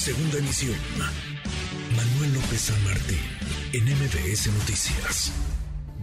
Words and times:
Segunda 0.00 0.38
emisión. 0.38 0.78
Manuel 1.94 2.32
López 2.32 2.58
San 2.58 2.84
Martín, 2.84 3.18
en 3.74 3.84
MBS 3.84 4.46
Noticias. 4.46 5.30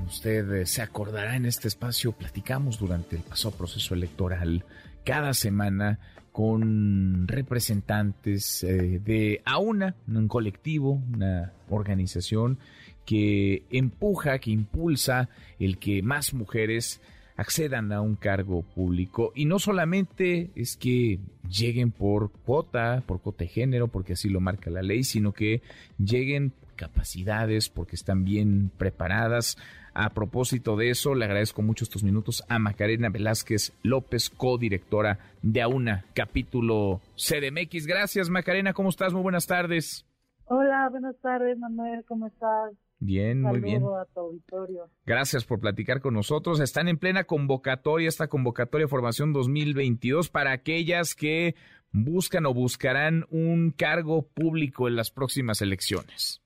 Usted 0.06 0.52
eh, 0.52 0.66
se 0.68 0.84
acordará 0.84 1.36
en 1.36 1.48
este 1.48 1.68
espacio, 1.68 2.12
platicamos 2.12 2.78
durante 2.78 3.16
el 3.16 3.24
pasado 3.24 3.56
proceso 3.56 3.96
electoral 3.96 4.66
cada 5.04 5.34
semana 5.34 5.98
con 6.32 7.28
representantes 7.28 8.64
eh, 8.64 9.02
de 9.04 9.42
AUNA, 9.46 9.96
un 10.08 10.28
colectivo, 10.28 11.02
una 11.12 11.54
organización 11.68 12.60
que 13.04 13.64
empuja, 13.72 14.38
que 14.38 14.52
impulsa 14.52 15.28
el 15.58 15.80
que 15.80 16.04
más 16.04 16.36
mujeres 16.36 17.02
accedan 17.38 17.92
a 17.94 18.02
un 18.02 18.16
cargo 18.16 18.64
público. 18.64 19.32
Y 19.36 19.46
no 19.46 19.60
solamente 19.60 20.50
es 20.56 20.76
que 20.76 21.20
lleguen 21.50 21.92
por 21.92 22.32
cuota, 22.32 23.04
por 23.06 23.22
cuota 23.22 23.46
de 23.46 23.50
género, 23.50 23.88
porque 23.88 24.14
así 24.14 24.28
lo 24.28 24.42
marca 24.42 24.70
la 24.70 24.82
ley, 24.82 25.04
sino 25.04 25.32
que 25.32 25.62
lleguen 25.98 26.52
capacidades, 26.76 27.70
porque 27.70 27.96
están 27.96 28.26
bien 28.26 28.72
preparadas. 28.78 29.58
A 29.94 30.12
propósito 30.12 30.76
de 30.76 30.92
eso, 30.92 31.16
le 31.16 31.26
agradezco 31.26 31.62
mucho 31.62 31.84
estos 31.84 32.04
minutos 32.04 32.44
a 32.50 32.60
Macarena 32.60 33.10
Velázquez 33.10 33.74
López, 33.82 34.30
codirectora 34.30 35.20
de 35.42 35.62
AUNA, 35.62 36.06
capítulo 36.14 37.02
CDMX. 37.16 37.88
Gracias, 37.88 38.30
Macarena, 38.30 38.74
¿cómo 38.74 38.90
estás? 38.90 39.14
Muy 39.14 39.24
buenas 39.24 39.48
tardes. 39.48 40.07
Hola, 40.50 40.88
buenas 40.90 41.18
tardes, 41.20 41.58
Manuel, 41.58 42.06
¿cómo 42.06 42.28
estás? 42.28 42.74
Bien, 43.00 43.42
muy 43.42 43.60
bien. 43.60 43.84
A 43.84 44.06
tu 44.06 44.20
auditorio. 44.22 44.90
Gracias 45.06 45.44
por 45.44 45.60
platicar 45.60 46.00
con 46.00 46.14
nosotros. 46.14 46.62
Están 46.62 46.88
en 46.88 46.98
plena 46.98 47.26
convocatoria, 47.26 48.08
esta 48.08 48.28
convocatoria 48.28 48.88
formación 48.88 49.34
2022 49.34 50.30
para 50.30 50.54
aquellas 50.54 51.16
que 51.16 51.56
buscan 51.92 52.46
o 52.46 52.54
buscarán 52.54 53.26
un 53.30 53.72
cargo 53.72 54.22
público 54.22 54.88
en 54.88 54.96
las 54.96 55.12
próximas 55.12 55.62
elecciones. 55.62 56.42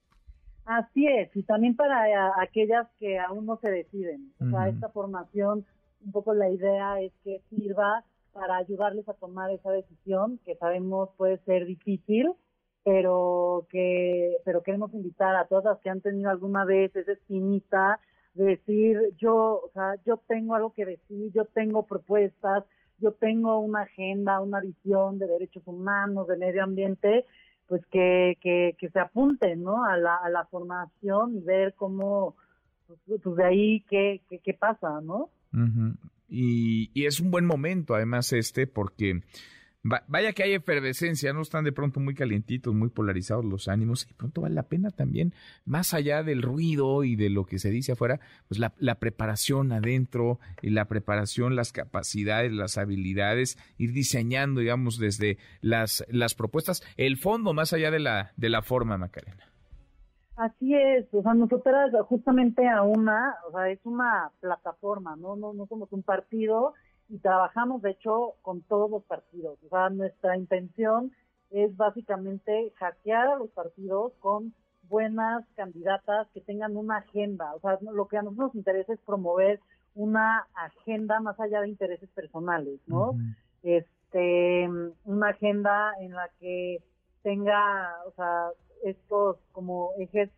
Así 0.66 1.06
es, 1.06 1.36
y 1.36 1.44
también 1.44 1.76
para 1.76 2.10
eh, 2.10 2.32
aquellas 2.42 2.88
que 3.00 3.20
aún 3.20 3.46
no 3.46 3.58
se 3.58 3.70
deciden. 3.70 4.34
O 4.40 4.50
sea, 4.50 4.68
esta 4.68 4.90
formación, 4.90 5.66
un 6.04 6.12
poco 6.12 6.34
la 6.34 6.50
idea 6.50 7.00
es 7.02 7.12
que 7.24 7.42
sirva 7.50 8.04
para 8.34 8.58
ayudarles 8.58 9.08
a 9.08 9.14
tomar 9.14 9.52
esa 9.52 9.72
decisión 9.72 10.40
que 10.44 10.56
sabemos 10.56 11.10
puede 11.18 11.38
ser 11.40 11.66
difícil, 11.66 12.32
pero 12.84 13.68
que 13.70 14.38
pero 14.44 14.64
queremos 14.64 14.94
invitar 14.94 15.36
a 15.36 15.46
todas 15.46 15.66
las 15.66 15.80
que 15.80 15.90
han 15.90 16.02
tenido 16.02 16.30
alguna 16.30 16.66
vez 16.66 16.96
esa 16.96 17.12
espinita 17.12 18.00
de 18.34 18.46
decir 18.46 18.98
yo, 19.18 19.62
o 19.66 19.70
sea, 19.74 19.96
yo 20.06 20.18
tengo 20.28 20.56
algo 20.56 20.74
que 20.74 20.86
decir, 20.86 21.32
yo 21.34 21.46
tengo 21.46 21.86
propuestas, 21.86 22.64
yo 23.00 23.12
tengo 23.12 23.60
una 23.60 23.82
agenda, 23.82 24.40
una 24.40 24.62
visión 24.62 25.20
de 25.20 25.28
derechos 25.28 25.64
humanos, 25.66 26.28
de 26.28 26.38
medio 26.38 26.64
ambiente, 26.64 27.26
pues 27.68 27.86
que, 27.92 28.38
que, 28.42 28.76
que 28.80 28.90
se 28.90 29.00
apunten, 29.00 29.64
¿no? 29.64 29.84
A 29.84 29.98
la, 29.98 30.16
a 30.16 30.30
la 30.30 30.46
formación 30.46 31.36
y 31.36 31.42
ver 31.42 31.74
cómo, 31.76 32.36
pues, 32.88 33.22
pues 33.22 33.36
de 33.36 33.44
ahí 33.44 33.82
qué, 33.90 34.22
qué, 34.30 34.40
qué 34.40 34.54
pasa, 34.54 35.02
¿no? 35.02 35.30
y, 36.30 36.90
y 36.94 37.06
es 37.06 37.20
un 37.20 37.30
buen 37.30 37.46
momento, 37.46 37.94
además, 37.94 38.32
este, 38.32 38.66
porque 38.66 39.22
vaya 39.84 40.34
que 40.34 40.44
hay 40.44 40.54
efervescencia, 40.54 41.34
no 41.34 41.42
están 41.42 41.64
de 41.64 41.72
pronto 41.72 42.00
muy 42.00 42.14
calientitos, 42.14 42.74
muy 42.74 42.90
polarizados 42.90 43.46
los 43.46 43.68
ánimos, 43.68 44.08
y 44.10 44.14
pronto 44.14 44.42
vale 44.42 44.56
la 44.56 44.64
pena 44.64 44.92
también, 44.92 45.34
más 45.66 45.94
allá 45.94 46.24
del 46.24 46.42
ruido 46.42 47.04
y 47.04 47.16
de 47.16 47.30
lo 47.30 47.46
que 47.46 47.60
se 47.60 47.72
dice 47.72 47.94
afuera, 47.94 48.20
pues 48.48 48.60
la, 48.60 48.96
preparación 48.96 49.72
adentro, 49.72 50.40
y 50.62 50.70
la 50.70 50.86
preparación, 50.86 51.56
las 51.56 51.72
capacidades, 51.72 52.52
las 52.52 52.78
habilidades, 52.78 53.58
ir 53.78 53.94
diseñando, 53.94 54.62
digamos, 54.62 55.00
desde 55.00 55.38
las, 55.62 56.06
las 56.10 56.36
propuestas, 56.36 56.84
el 56.98 57.18
fondo 57.18 57.54
más 57.54 57.74
allá 57.74 57.90
de 57.92 58.00
la, 58.00 58.34
de 58.38 58.50
la 58.50 58.62
forma, 58.62 58.98
Macarena. 58.98 59.46
Así 60.38 60.74
es, 60.74 61.06
o 61.14 61.22
sea, 61.22 61.34
nosotras 61.34 61.92
justamente 62.08 62.68
a 62.68 62.82
una, 62.82 63.36
o 63.48 63.52
sea, 63.52 63.70
es 63.70 63.80
una 63.84 64.32
plataforma, 64.40 65.16
¿no? 65.16 65.36
No, 65.36 65.54
no 65.54 65.68
somos 65.68 65.92
un 65.92 66.02
partido, 66.02 66.74
y 67.12 67.20
trabajamos 67.20 67.82
de 67.82 67.92
hecho 67.92 68.36
con 68.42 68.62
todos 68.62 68.90
los 68.90 69.04
partidos. 69.04 69.60
O 69.66 69.70
sea, 69.70 69.90
nuestra 69.90 70.38
intención 70.38 71.12
es 71.52 71.76
básicamente 71.76 72.72
hackear 72.78 73.28
a 73.28 73.36
los 73.36 73.50
partidos 73.52 74.14
con 74.20 74.54
buenas 74.84 75.46
candidatas 75.56 76.28
que 76.34 76.40
tengan 76.40 76.78
una 76.78 76.98
agenda. 76.98 77.54
O 77.54 77.60
sea, 77.60 77.78
lo 77.82 78.08
que 78.08 78.18
a 78.18 78.22
nosotros 78.22 78.48
nos 78.48 78.56
interesa 78.56 78.94
es 78.94 79.00
promover 79.02 79.60
una 79.94 80.48
agenda 80.54 81.20
más 81.20 81.38
allá 81.38 81.60
de 81.62 81.68
intereses 81.68 82.10
personales, 82.12 82.80
¿no? 82.88 83.14
Este, 83.62 84.70
una 85.04 85.30
agenda 85.30 85.94
en 86.00 86.14
la 86.14 86.30
que 86.40 86.82
tenga, 87.24 87.94
o 88.08 88.12
sea, 88.12 88.52
estos 88.86 89.38
como 89.52 89.92
ejes 90.00 90.30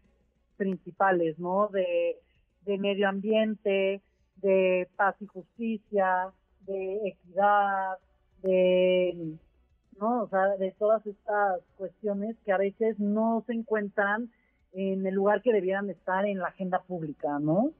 principales, 0.57 1.37
¿no? 1.37 1.67
De, 1.67 2.17
de 2.65 2.77
medio 2.79 3.07
ambiente, 3.07 4.01
de 4.37 4.89
paz 4.95 5.15
y 5.19 5.27
justicia, 5.27 6.33
de 6.65 7.07
equidad, 7.07 7.97
de, 8.41 9.37
¿no? 9.99 10.23
O 10.23 10.27
sea, 10.29 10.47
de 10.57 10.71
todas 10.71 11.05
estas 11.05 11.61
cuestiones 11.77 12.35
que 12.45 12.51
a 12.51 12.57
veces 12.57 12.99
no 12.99 13.43
se 13.47 13.53
encuentran 13.53 14.31
en 14.73 15.05
el 15.05 15.13
lugar 15.13 15.41
que 15.41 15.53
debieran 15.53 15.89
estar 15.89 16.25
en 16.25 16.39
la 16.39 16.47
agenda 16.47 16.81
pública, 16.81 17.39
¿no? 17.39 17.71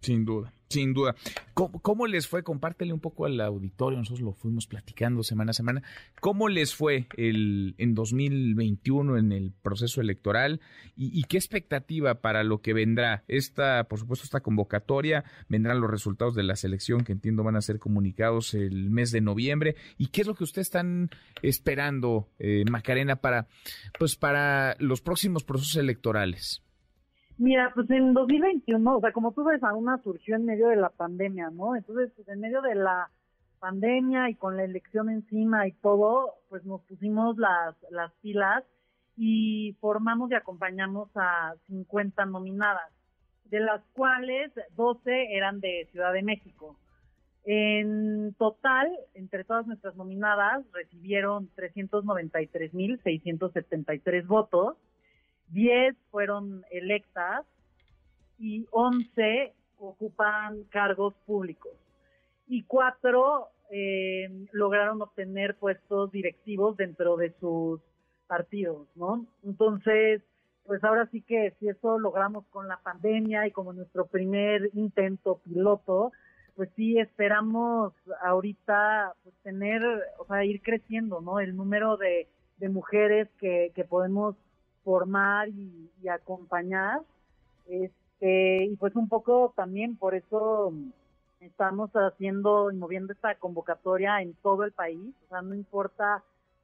Sin 0.00 0.24
duda. 0.24 0.52
Sin 0.70 0.94
duda. 0.94 1.16
¿Cómo, 1.52 2.06
les 2.06 2.28
fue? 2.28 2.44
Compártele 2.44 2.92
un 2.92 3.00
poco 3.00 3.26
al 3.26 3.40
auditorio, 3.40 3.98
nosotros 3.98 4.20
lo 4.20 4.32
fuimos 4.32 4.68
platicando 4.68 5.24
semana 5.24 5.50
a 5.50 5.52
semana. 5.52 5.82
¿Cómo 6.20 6.48
les 6.48 6.76
fue 6.76 7.08
el, 7.16 7.74
en 7.76 7.94
2021 7.94 9.18
en 9.18 9.32
el 9.32 9.52
proceso 9.52 10.00
electoral 10.00 10.60
y, 10.96 11.24
qué 11.24 11.36
expectativa 11.36 12.20
para 12.20 12.44
lo 12.44 12.62
que 12.62 12.72
vendrá? 12.72 13.24
Esta, 13.26 13.84
por 13.88 13.98
supuesto, 13.98 14.24
esta 14.24 14.40
convocatoria, 14.40 15.24
vendrán 15.48 15.80
los 15.80 15.90
resultados 15.90 16.36
de 16.36 16.44
la 16.44 16.54
selección 16.54 17.02
que 17.02 17.12
entiendo 17.12 17.42
van 17.42 17.56
a 17.56 17.62
ser 17.62 17.80
comunicados 17.80 18.54
el 18.54 18.90
mes 18.90 19.10
de 19.10 19.20
noviembre. 19.20 19.74
¿Y 19.98 20.06
qué 20.06 20.20
es 20.20 20.28
lo 20.28 20.36
que 20.36 20.44
ustedes 20.44 20.68
están 20.68 21.10
esperando, 21.42 22.28
eh, 22.38 22.64
Macarena, 22.70 23.16
para, 23.16 23.48
pues, 23.98 24.14
para 24.14 24.76
los 24.78 25.00
próximos 25.00 25.42
procesos 25.42 25.76
electorales? 25.76 26.62
Mira, 27.40 27.72
pues 27.74 27.88
en 27.88 28.12
2021, 28.12 28.98
o 28.98 29.00
sea, 29.00 29.12
como 29.12 29.32
tú 29.32 29.44
ves, 29.44 29.62
una 29.74 29.96
surgió 30.02 30.36
en 30.36 30.44
medio 30.44 30.68
de 30.68 30.76
la 30.76 30.90
pandemia, 30.90 31.48
¿no? 31.48 31.74
Entonces, 31.74 32.12
pues 32.14 32.28
en 32.28 32.38
medio 32.38 32.60
de 32.60 32.74
la 32.74 33.08
pandemia 33.60 34.28
y 34.28 34.34
con 34.34 34.58
la 34.58 34.64
elección 34.64 35.08
encima 35.08 35.66
y 35.66 35.72
todo, 35.72 36.34
pues 36.50 36.66
nos 36.66 36.82
pusimos 36.82 37.38
las, 37.38 37.74
las 37.88 38.12
pilas 38.20 38.62
y 39.16 39.74
formamos 39.80 40.30
y 40.30 40.34
acompañamos 40.34 41.08
a 41.14 41.54
50 41.68 42.26
nominadas, 42.26 42.92
de 43.46 43.60
las 43.60 43.80
cuales 43.94 44.52
12 44.76 45.34
eran 45.34 45.60
de 45.60 45.88
Ciudad 45.92 46.12
de 46.12 46.22
México. 46.22 46.76
En 47.44 48.34
total, 48.34 48.86
entre 49.14 49.44
todas 49.44 49.66
nuestras 49.66 49.96
nominadas, 49.96 50.70
recibieron 50.72 51.48
393.673 51.56 54.26
votos 54.26 54.76
10 55.50 55.96
fueron 56.10 56.64
electas 56.70 57.44
y 58.38 58.66
11 58.70 59.52
ocupan 59.78 60.64
cargos 60.70 61.14
públicos. 61.26 61.72
Y 62.48 62.64
cuatro 62.64 63.48
eh, 63.70 64.28
lograron 64.52 65.00
obtener 65.02 65.56
puestos 65.56 66.10
directivos 66.10 66.76
dentro 66.76 67.16
de 67.16 67.32
sus 67.40 67.80
partidos, 68.26 68.88
¿no? 68.96 69.26
Entonces, 69.44 70.22
pues 70.66 70.82
ahora 70.84 71.08
sí 71.10 71.22
que 71.22 71.54
si 71.58 71.68
eso 71.68 71.98
logramos 71.98 72.44
con 72.50 72.68
la 72.68 72.78
pandemia 72.78 73.46
y 73.46 73.50
como 73.50 73.72
nuestro 73.72 74.06
primer 74.06 74.70
intento 74.74 75.38
piloto, 75.44 76.12
pues 76.56 76.68
sí 76.76 76.98
esperamos 76.98 77.92
ahorita 78.22 79.14
pues 79.22 79.34
tener, 79.42 79.82
o 80.18 80.26
sea, 80.26 80.44
ir 80.44 80.62
creciendo, 80.62 81.20
¿no? 81.20 81.40
El 81.40 81.56
número 81.56 81.96
de, 81.96 82.28
de 82.58 82.68
mujeres 82.68 83.28
que, 83.38 83.72
que 83.74 83.84
podemos 83.84 84.36
formar 84.84 85.48
y, 85.48 85.90
acompañar. 86.08 87.00
Este, 87.66 88.64
y 88.64 88.76
pues 88.76 88.96
un 88.96 89.08
poco 89.08 89.52
también 89.56 89.96
por 89.96 90.14
eso 90.14 90.72
estamos 91.40 91.90
haciendo 91.92 92.70
y 92.70 92.76
moviendo 92.76 93.12
esta 93.12 93.34
convocatoria 93.36 94.20
en 94.20 94.34
todo 94.42 94.64
el 94.64 94.72
país, 94.72 95.14
o 95.24 95.28
sea, 95.28 95.42
no 95.42 95.54
importa 95.54 96.22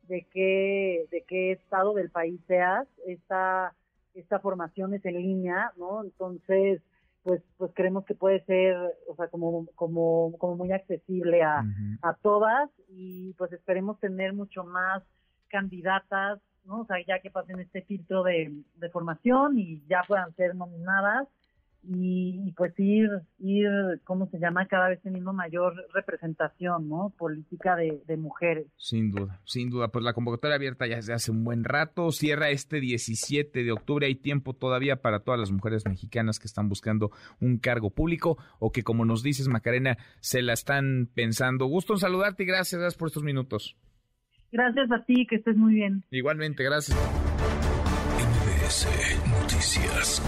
de 0.08 0.26
qué, 0.32 1.06
de 1.10 1.22
qué 1.22 1.52
estado 1.52 1.94
del 1.94 2.10
país 2.10 2.40
seas, 2.46 2.86
esta, 3.06 3.72
esta 4.14 4.38
formación 4.40 4.94
es 4.94 5.04
en 5.04 5.14
línea, 5.14 5.72
¿no? 5.76 6.04
Entonces, 6.04 6.82
pues, 7.22 7.42
pues 7.56 7.72
creemos 7.74 8.04
que 8.04 8.14
puede 8.14 8.44
ser, 8.44 8.76
o 9.08 9.16
sea, 9.16 9.28
como, 9.28 9.66
como, 9.74 10.36
como 10.38 10.56
muy 10.56 10.72
accesible 10.72 11.42
a, 11.42 11.64
a 12.02 12.14
todas 12.14 12.70
y 12.88 13.32
pues 13.34 13.52
esperemos 13.52 13.98
tener 13.98 14.32
mucho 14.32 14.62
más 14.62 15.02
candidatas 15.48 16.40
¿no? 16.66 16.80
O 16.80 16.86
sea, 16.86 16.96
ya 17.06 17.20
que 17.20 17.30
pasen 17.30 17.60
este 17.60 17.82
filtro 17.82 18.22
de, 18.22 18.52
formación 18.92 19.58
y 19.58 19.82
ya 19.88 20.02
puedan 20.06 20.34
ser 20.34 20.54
nominadas 20.54 21.28
y, 21.88 22.52
pues 22.56 22.74
ir, 22.78 23.08
ir, 23.38 23.70
¿cómo 24.02 24.26
se 24.26 24.40
llama? 24.40 24.66
Cada 24.66 24.88
vez 24.88 25.00
teniendo 25.02 25.32
mayor 25.32 25.86
representación, 25.94 26.88
¿no? 26.88 27.12
Política 27.16 27.76
de, 27.76 28.02
de, 28.06 28.16
mujeres. 28.16 28.66
Sin 28.76 29.12
duda, 29.12 29.40
sin 29.44 29.70
duda. 29.70 29.88
Pues 29.88 30.04
la 30.04 30.12
convocatoria 30.12 30.56
abierta 30.56 30.88
ya 30.88 30.96
desde 30.96 31.12
hace 31.12 31.30
un 31.30 31.44
buen 31.44 31.62
rato, 31.62 32.10
cierra 32.10 32.50
este 32.50 32.80
17 32.80 33.62
de 33.62 33.70
octubre. 33.70 34.06
Hay 34.06 34.16
tiempo 34.16 34.52
todavía 34.52 34.96
para 34.96 35.20
todas 35.20 35.38
las 35.38 35.52
mujeres 35.52 35.86
mexicanas 35.86 36.40
que 36.40 36.48
están 36.48 36.69
buscando 36.69 37.12
un 37.40 37.58
cargo 37.58 37.90
público 37.90 38.36
o 38.58 38.72
que, 38.72 38.82
como 38.82 39.04
nos 39.04 39.22
dices, 39.22 39.46
Macarena, 39.46 39.96
se 40.19 40.42
la 40.42 40.54
están 40.54 41.08
pensando. 41.14 41.66
Gusto 41.66 41.92
en 41.92 42.00
saludarte 42.00 42.42
y 42.42 42.46
gracias, 42.46 42.80
gracias 42.80 42.98
por 42.98 43.08
estos 43.08 43.22
minutos. 43.22 43.76
Gracias 44.52 44.90
a 44.90 45.04
ti, 45.04 45.26
que 45.26 45.37
estés 45.37 45.56
muy 45.56 45.75
bien. 45.75 46.02
Igualmente, 46.10 46.64
gracias. 46.64 46.96
MBS 48.19 48.88
Noticias. 49.28 50.22